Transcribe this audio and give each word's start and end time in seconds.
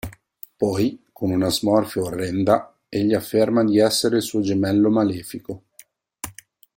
Poi, 0.57 0.85
con 1.13 1.29
una 1.29 1.51
smorfia 1.51 2.01
orrenda, 2.01 2.75
egli 2.89 3.13
afferma 3.13 3.63
di 3.63 3.77
essere 3.77 4.15
il 4.15 4.23
suo 4.23 4.41
gemello 4.41 4.89
malefico. 4.89 5.65